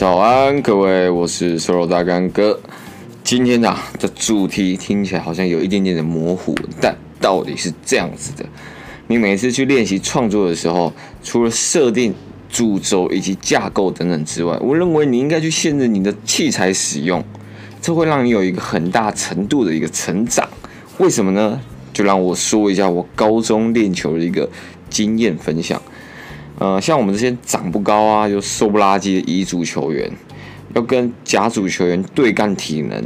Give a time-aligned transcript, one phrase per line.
[0.00, 2.58] 早安，各位，我是瘦肉大干哥。
[3.22, 8.46] 今天啊的主题听起来好像有一点点的模糊，但道理是这样子的：
[9.08, 10.90] 你每次去练习创作的时候，
[11.22, 12.14] 除了设定
[12.48, 17.22] 主轴以及架构等等之外，我认为你应该去限制你的器材使用，
[17.82, 20.48] 这会让你有一个很大程度的一个成长。
[20.96, 21.60] 为什么呢？
[21.92, 24.48] 就让我说一下我高中练球的一个
[24.88, 25.82] 经验分享。
[26.60, 30.12] 呃，像我们这些长不高啊，又瘦不拉几的乙组球员，
[30.74, 33.02] 要跟甲组球员对干体能，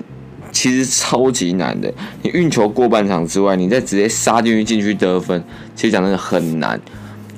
[0.50, 1.94] 其实超级难的。
[2.22, 5.40] 你运球过半场之外，你再直接杀进去禁区得分，
[5.77, 6.80] 其实讲真的很难。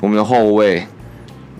[0.00, 0.82] 我们的后卫，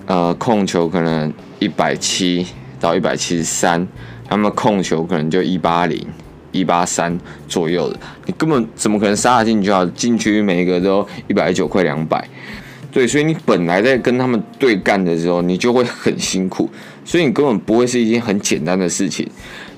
[0.07, 2.47] 呃，控球可能一百七
[2.81, 3.87] 到一百七十三，
[4.27, 6.03] 他们控球可能就一八零、
[6.53, 9.87] 一八三左右的，你根本怎么可能杀得进去啊？
[9.95, 12.27] 禁区每一个都一百九，快两百。
[12.97, 16.67] 对，所以你本来在跟他们对干的时候，你就会很辛苦，
[17.05, 19.29] 所以你根本不会是一件很简单的事情。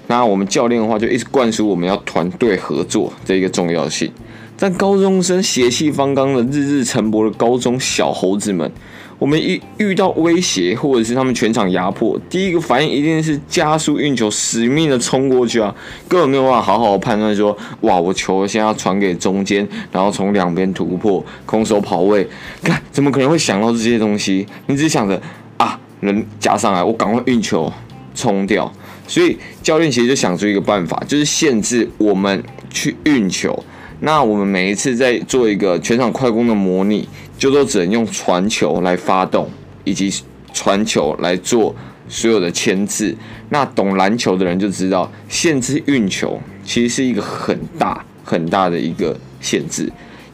[0.06, 4.08] 那我们教练的话，就一直灌输我们要团队合作这一个重要性。
[4.56, 8.70] 但高中生血气方刚的日日晨勃的高中小猴子们。
[9.18, 15.74] 我们一遇到威胁，或者是他们全场压迫，第一个反应一定是加速运球，死命的冲过去啊！
[16.06, 22.28] 根本没有办法好好判断说，哇，我球现在要传给中间，然后从两边突破，空手跑位，
[22.62, 24.46] 看怎么可能会想到这些东西？
[24.66, 25.20] 你只想着
[25.56, 27.72] 啊，人加上来，我赶快运球
[28.14, 28.72] 冲掉。
[29.08, 33.64] 所以教练其实就想出一个办法，就是限制我们去运球。
[34.00, 37.08] 那我们每一次在做一个全场快攻的模拟。
[37.38, 39.48] 就都只能用传球来发动，
[39.84, 40.12] 以及
[40.52, 41.72] 传球来做
[42.08, 43.16] 所有的牵制。
[43.50, 49.84] 那懂篮球的人就知道，限制运球其实是一个很大很大的一个限制。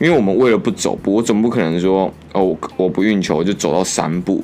[0.00, 4.42] 因为我们为了不走步，我总不可能说哦，我不运球我就走到三步，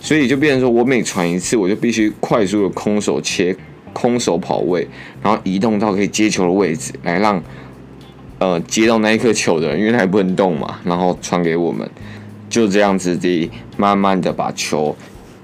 [0.00, 3.56] 所以就变成说我每传一次，我就必须快速的空手切、
[3.92, 4.86] 空手跑位，
[5.20, 7.42] 然后移动到可以接球的位置，来让。
[8.38, 11.88] 呃，接到那一颗球的人，因为他也不能动嘛，然后传给我们，
[12.50, 14.94] 就这样子的，慢慢的把球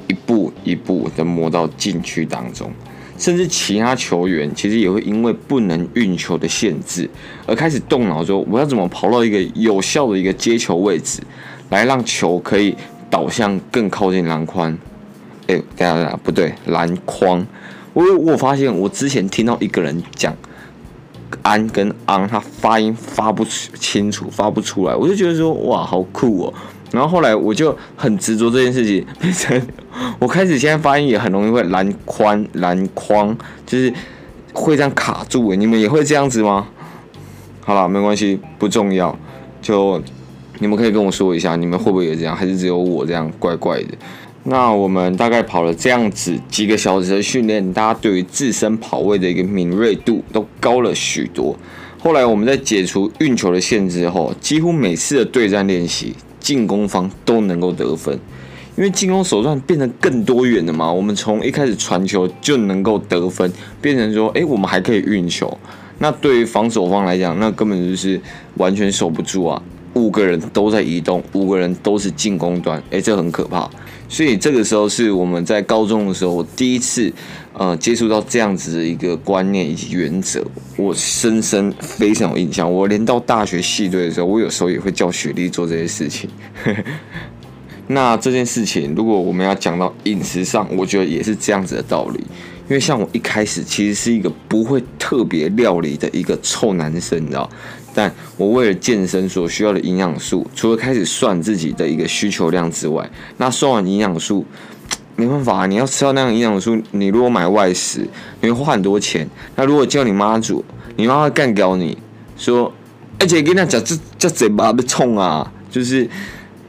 [0.08, 2.70] 一步一步的摸到禁区当中，
[3.16, 7.08] 甚至其他球员其实也会因为不能运球的限制，
[7.46, 11.22] 而开始动脑说，我要怎么跑到一个有效的一个接球位置，
[11.70, 12.76] 来让球可以
[13.08, 14.70] 导向更靠近篮筐。
[15.46, 17.46] 哎，等下等下，不对，篮筐。
[17.94, 20.36] 我我发现我之前听到一个人讲。
[21.42, 26.54] 安跟昂，他发音发不清楚，发不出来，我就觉得说哇，好酷哦。
[26.90, 29.60] 然后后来我就很执着这件事情，变成
[30.18, 33.34] 我开始现在发音也很容易会蓝宽、蓝框，
[33.64, 33.92] 就是
[34.52, 35.54] 会这样卡住。
[35.54, 36.66] 你们也会这样子吗？
[37.60, 39.16] 好了，没关系，不重要。
[39.62, 40.02] 就
[40.58, 43.88] 你们可以跟我说一下，你们会不会也这样，还是只有我这样怪怪的？
[44.44, 51.56] 那我们大概跑了这样子几个小时的训练，大家对于自身跑位的一个敏锐度都高了许多。
[52.00, 58.18] 后来我们在解除运球的限制后，几乎每次的对战练习，进攻方都能够得分，
[58.76, 60.92] 因为进攻手段变得更多元了嘛。
[60.92, 65.56] 我们从一开始传球就能够得分，变成说，诶，我们还可以运球。
[66.00, 68.20] 那对于防守方来讲，那根本就是
[68.56, 69.62] 完全守不住啊。
[69.94, 73.70] 五个人都在移动，五个人都是进攻端，诶，这很可怕。
[74.12, 77.10] 所以这个时候是我们在高中的时候我第一次，
[77.54, 80.44] 呃，接触到这样子的一个观念以及原则，
[80.76, 82.70] 我深深非常有印象。
[82.70, 86.28] 我连到大学系队的时候，我有时候也会叫雪莉做这些事情。
[87.88, 92.22] 那这件事情，如果我们要讲到饮食上，我觉得也是这样子的道理。
[92.68, 97.48] 因为像我一开始其实是一个不会特别料理的一个臭男生，你知道。
[97.94, 104.46] 但我为了健身所需要的营养素，除了开始算自己的一个需求量之外，那算完营养素，
[105.14, 108.08] 没办法，你要吃到那样营养素，你如果买外食，
[108.40, 109.28] 你会花很多钱。
[109.56, 110.64] 那如果叫你妈煮，
[110.96, 111.98] 你妈会干掉你，
[112.38, 112.72] 说，
[113.18, 116.08] 而且跟他讲，这这嘴巴被冲啊，就是，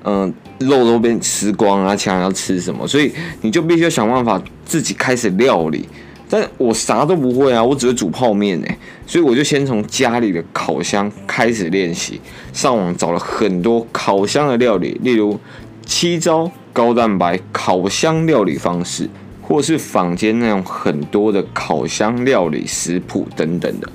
[0.04, 5.88] 嗯、肉都被吃光啊，想要吃什么，所以你就必须要想办法自己开始料理。
[6.30, 8.68] 但我啥都不会啊，我只会煮泡面呢，
[9.06, 12.20] 所以我就先从家里的烤箱开始练习，
[12.52, 15.40] 上网找了很多烤箱的料理，例如
[15.86, 19.08] 七招高蛋白烤箱料理方式，
[19.44, 23.88] 或是坊间那种很多的烤箱料理食谱等等的。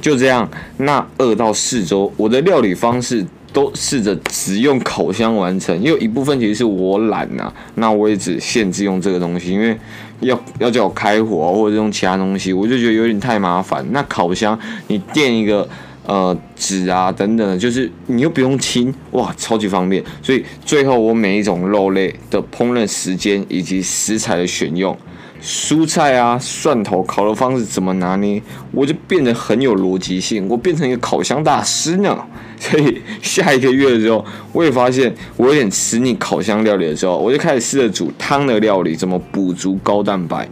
[0.00, 9.74] 就这样，那二到四周，我的料理方式都试着只用烤箱完成，因为一部分其实是我懒呐，那我也只限制用这个东西，因为。
[10.20, 13.84] 要要叫我开火或者用其他东西，我就觉得有点太麻烦。
[13.90, 15.68] 那烤箱你垫一个
[16.06, 20.02] 呃纸啊等等的，就是你又不用清，哇，超级方便。
[20.22, 24.96] 所以最后我每一种肉类的烹饪时间以及食材的选用，
[25.42, 28.40] 蔬菜啊，蒜头烤的方式怎么拿捏，
[28.70, 32.16] 我就变得很有逻辑性，我变成一个烤箱大师呢。
[32.64, 40.48] 所以下一个月的时候，我也发现我有点吃腻烤箱料理的时候，我就开始试着煮汤的料理，怎么补足高蛋白。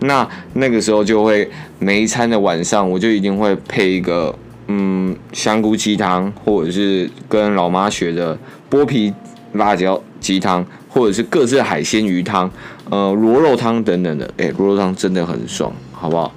[0.00, 1.48] 那那个时候就会
[1.80, 4.32] 每一餐的晚上，我就一定会配一个
[4.68, 8.38] 嗯香菇鸡汤，或者是跟老妈学的
[8.70, 9.12] 剥皮
[9.54, 12.48] 辣椒鸡汤，或者是各式海鲜鱼汤，
[12.90, 14.30] 呃螺肉汤等等的。
[14.36, 16.32] 诶，螺肉汤真的很爽，好不好？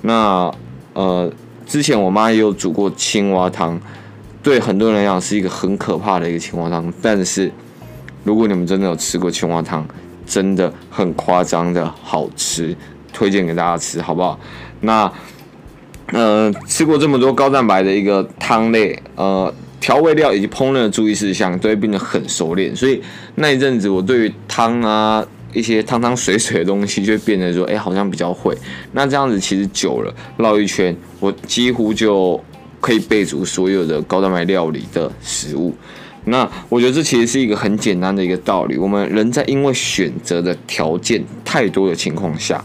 [0.00, 0.50] 那
[0.94, 1.30] 呃
[1.66, 3.80] 之前我妈也有煮过青蛙汤，
[4.42, 7.50] 对很多人来讲是一个很可怕的一个青蛙汤，但是
[8.24, 9.86] 如果你们真的有吃过青蛙汤，
[10.26, 12.76] 真的很夸张的好吃。
[13.14, 14.40] 推荐给大家吃，好不好？
[14.80, 15.12] 那，
[16.12, 23.02] 呃，吃过这么多高蛋白的一个汤类，呃，调味料以及烹饪的注意事项都会变得很熟练，所以
[23.34, 25.22] 那一阵子我对于汤啊
[25.52, 28.56] 一些汤汤水水的东西就会变得说，哎，好像比较会。
[28.92, 32.42] 那这样子其实久了绕一圈，我几乎就
[32.82, 35.74] 可以备足所有的高蛋白料理的食物。
[36.26, 42.62] 那我觉得这其实是一个很简单的一个道理，我们人在因为选择的条件太多的情况下。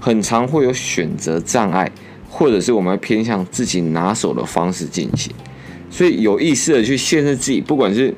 [0.00, 1.90] 很常会有选择障碍，
[2.30, 5.32] 或者是我们偏向自己拿手的方式进行，
[5.90, 8.14] 所以有意识的去限制自己，不管是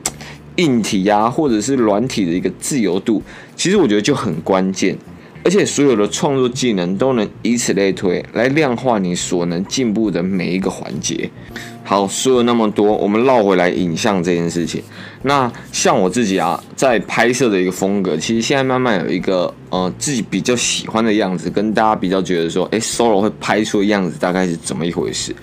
[0.57, 3.23] 硬体呀、或者是软体的一个自由度，
[3.57, 4.95] 其实我觉得就很关键。
[5.43, 11.31] 而且所有的创作技能都能以此类推，来量化你所能进步的每一个环节。
[11.91, 14.81] 好，说了那么多，我们绕回来影像这件事情。
[15.23, 25.35] 那像我自己啊，在拍摄的一个风格，其实现在慢慢有一个呃自己比较喜欢的样子，跟大家比较觉得说，诶，Solo 会拍出的样子大概是怎么一回事。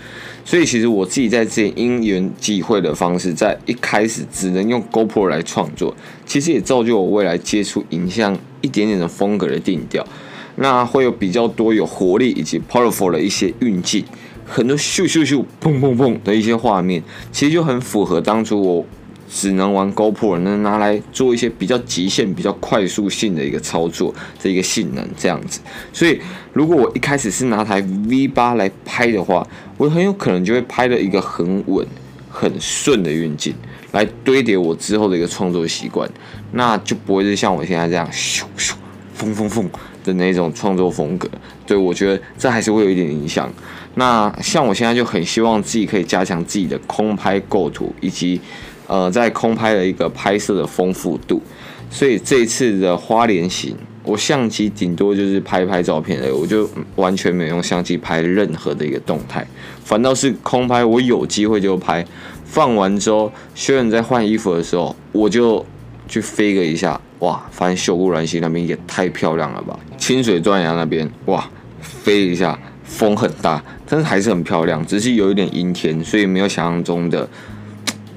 [0.46, 5.94] 所以其实我自己在这因缘际会的方式，在一开始只能用 GoPro 来创作，
[6.26, 10.08] 其实也造就我未来接触影像一点点的风格的定调。
[10.56, 14.04] 那会有比较多有活力以及 powerful 的一些运镜，
[14.48, 18.86] 很多咻咻咻、砰砰砰的一些画面，其实就很符合当初我。
[19.30, 25.60] 只能玩 GoPro，能拿来做一些比较极限、比较快速性的一个操作的一个性能这样子。
[25.92, 26.18] 所以，
[26.54, 29.46] 如果我一开始是拿台 V8 来拍的话，
[29.76, 31.86] 我很有可能就会拍了一个很稳、
[32.30, 33.54] 很顺的运镜，
[33.92, 36.10] 来堆叠我之后的一个创作习惯，
[36.54, 38.76] 那就不会是像我现在这样咻咻、
[39.20, 39.66] 砰砰砰
[40.08, 41.30] 的那种创作风格。
[41.66, 43.52] 对，我觉得这还是会有一点影响。
[43.96, 48.42] 那像我现在就很希望自己可以加强自己的空拍构图以及。
[48.90, 51.42] 呃，在空拍的一个拍摄的丰富度，
[51.90, 59.46] 所以这一次的花莲行，我相机顶多就是拍拍照片而已，我就完全没有用相机拍任何的一个动态，
[59.84, 62.06] 反倒是空拍，我有机会就拍，
[62.46, 65.66] 放完之后，学员在换衣服的时候，我就
[66.08, 69.78] 去飞个一下，哇，发现秀姑峦溪那边也太漂亮了吧，
[70.08, 71.50] 清水断崖那边，哇，
[71.82, 77.28] 飞一下，风很大，但是还是很漂亮，只是有一点阴天，所以没有想象中的。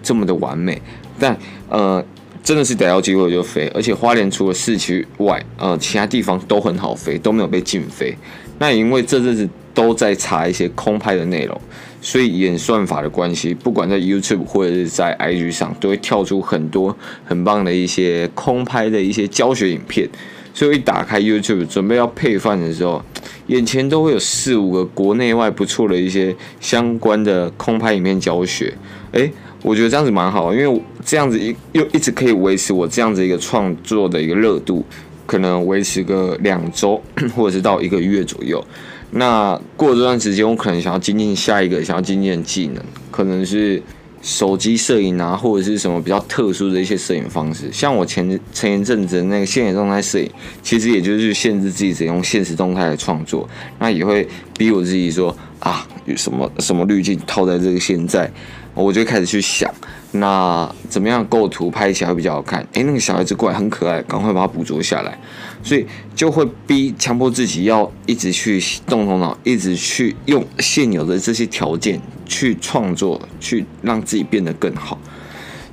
[0.01, 0.81] 这么的完美，
[1.19, 1.37] 但
[1.69, 2.03] 呃，
[2.45, 8.17] 真的是逮到机会就飞，而且花莲除了市区外，呃，其他地方都很好飞，都没有被禁飞。
[8.61, 11.61] 那也因为这阵子都在查一些空拍的内容，
[12.01, 20.09] 所以演算法的关系，不管在 YouTube 或者是在 IG 上，都会跳出很多很棒的一些空拍的一些教学影片。
[20.53, 23.03] 所以一打开 YouTube 准备要配饭的时候，
[23.47, 28.75] 眼前都会有四五个国内外不错的一些相关的空拍影片教学，
[29.13, 29.33] 诶。
[29.63, 34.83] 我觉得这样子蛮好，因为这样子一又一直可以维持我这样子一个创作的一个热度，
[35.27, 36.99] 可能维持个两周
[37.37, 38.65] 或者是到一个月左右。
[39.11, 43.83] 那过了这段时间，我可能想要精进下一个想要精进的技能，可能是
[44.23, 47.71] 手机摄影啊，或者是什么比较特殊的一些摄影方式。
[47.73, 50.31] 像我前前一阵子那个现实动态摄影，
[50.63, 53.49] 其实也就是限制自己只用现实动态来创作，
[53.79, 58.31] 那也会逼我自己说啊，有什么什么滤镜套在这个现在。
[58.73, 59.69] 我就开始去想，
[60.13, 62.65] 那怎么样构图拍起来会比较好看？
[62.73, 65.19] 诶，那个小孩子过来很可爱，赶快把它捕捉下来，
[65.63, 65.85] 所以
[66.15, 72.01] 就会逼强迫自己要一直去动头脑，一直去用现有的这些条件
[72.31, 74.97] 去创作，去让自己变得更好。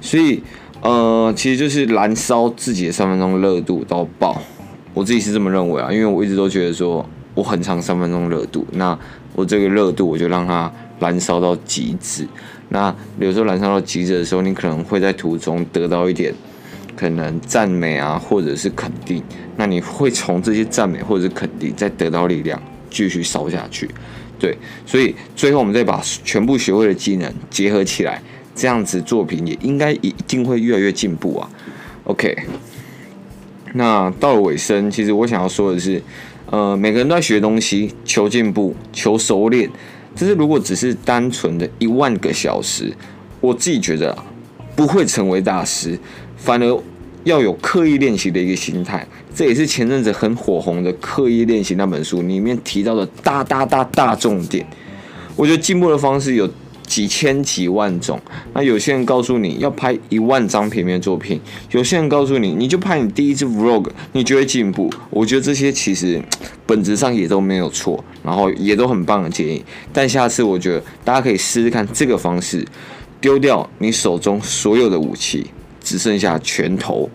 [0.02, 0.42] 所以，
[0.82, 4.42] 呃，其实就是燃烧自己的三分钟热度到爆。
[4.96, 8.98] 我自己是这么认为啊，因为我一直都觉得说我很长三分钟热度，那
[9.36, 12.28] 我这个热度我就让它燃烧到极致。
[12.70, 16.34] 那有时候燃烧到极致的时候，你可能会在途中得到一点
[16.96, 19.22] 可能赞美啊，或者是肯定。
[19.56, 22.60] 那你会从这些赞美或者是肯定，再得到力量，
[22.90, 23.88] 继续烧下去。
[24.40, 28.22] 对，所以最后我们再把全部学会的技能结合起来，
[28.56, 31.50] 这样子作品也应该一定会越来越进步啊。
[32.04, 32.36] OK，
[33.74, 36.02] 那到了尾声，其实我想要说的是，
[36.50, 39.70] 呃，每个人都在学东西，求进步，求熟练。
[40.16, 42.92] 就是如果只是单纯的一万个小时，
[43.40, 44.18] 我自己觉得，
[44.76, 46.00] 不会成为大师，
[46.36, 46.80] 反而
[47.28, 49.06] 要有刻意练习的一个心态。
[49.36, 54.66] 这也是前阵子很火红的《刻意练习》那本书里面提到的大大大大重点。
[55.36, 56.50] 我觉得进步的方式有
[56.88, 58.20] 几千几万种。
[58.54, 61.40] 那有些人告诉你要拍一万张平面作品，
[61.72, 64.90] 有些人告诉你你就拍你第一支 Vlog，你就会进步。
[65.12, 66.20] 我觉得这些其实
[66.66, 69.64] 本质上也都没有错，然后也都很棒的建议。
[69.94, 72.66] 但下次我觉得大家可以试试看这个方式，
[73.22, 75.46] 丢掉你手中所有的武器，
[75.88, 77.10] 只剩下拳头。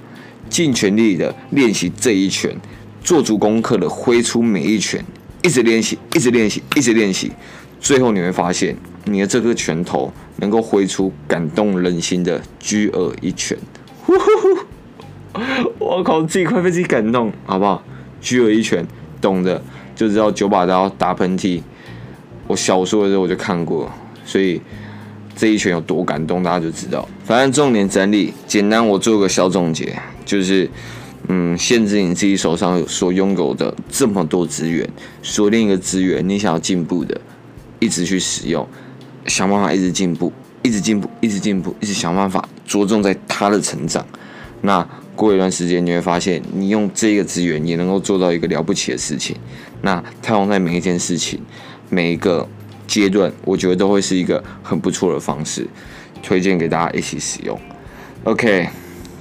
[0.48, 2.54] 尽全力的练习这一拳，
[3.02, 5.02] 做足功课的挥出每一拳，
[5.42, 7.32] 一直练习，一直练习，一直练习，
[7.80, 13.56] 最后你会发现，你的这个拳头能够挥出感动人心的巨鳄一拳。
[14.04, 14.24] 呼呼
[15.32, 15.72] 呼！
[15.78, 17.82] 我靠，自己快被自己感动，好不好？
[18.20, 18.86] 巨鳄一拳，
[19.22, 19.62] 懂的
[19.94, 21.62] 就知道九把刀打喷嚏。
[22.46, 23.90] 我小说的时候我就看过，
[24.24, 24.60] 所以。
[25.34, 27.08] 这一拳有多感动，大家就知道。
[27.24, 30.70] 反正重点整理简单，我做个小总结，就是，
[31.28, 34.88] 嗯，限制你自己手上所拥有的这么多资源，
[35.22, 37.20] 锁定一个资源，你想要进步的，
[37.80, 38.66] 一直去使用，
[39.26, 44.06] 想办法一直进步，一直进步，一直进步，一直想办法着重在它的成长。
[44.60, 44.86] 那
[45.16, 49.34] 过一段时间，你会发现，你用这个资源也能够做到一个了不起的事情。
[49.80, 51.40] 那太阳在每一件事情，
[51.88, 52.46] 每一个。
[52.92, 55.66] 阶段，我觉得都会是一个很不错的方式，
[56.22, 57.58] 推荐给大家一起使用。
[58.24, 58.68] OK，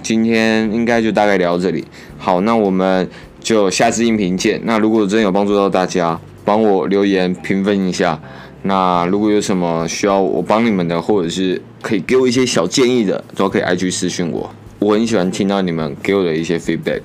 [0.01, 1.87] 今天应该就大概聊到这里。
[2.17, 3.09] 好，那我们
[3.39, 4.59] 就下次音频见。
[4.65, 8.21] 那如果真有帮助到大家，帮我留言评分一下。
[8.63, 14.53] 那如果有什么需要我帮你们的，或者是可以给我一些小建议的，都可以 IG 私讯我。
[14.79, 17.01] 我很喜欢听到你们给我的一些 feedback。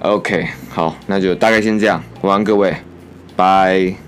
[0.00, 2.00] OK，好，那就大概先这样。
[2.22, 2.76] 晚安，各位，
[3.34, 4.05] 拜。